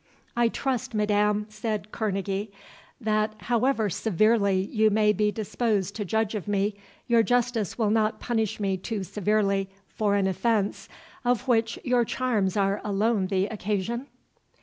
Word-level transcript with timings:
"I 0.35 0.47
trust, 0.47 0.95
madam," 0.95 1.45
said 1.49 1.91
Kerneguy, 1.91 2.47
"that 2.99 3.35
however 3.37 3.87
severely 3.87 4.59
you 4.71 4.89
may 4.89 5.13
be 5.13 5.31
disposed 5.31 5.95
to 5.95 6.05
judge 6.05 6.33
of 6.33 6.47
me, 6.47 6.73
your 7.05 7.21
justice 7.21 7.77
will 7.77 7.91
not 7.91 8.19
punish 8.19 8.59
me 8.59 8.77
too 8.77 9.03
severely 9.03 9.69
for 9.89 10.15
an 10.15 10.25
offence, 10.25 10.89
of 11.23 11.47
which 11.47 11.77
your 11.83 12.03
charms 12.03 12.57
are 12.57 12.81
alone 12.83 13.27
the 13.27 13.45
occasion?" 13.45 14.07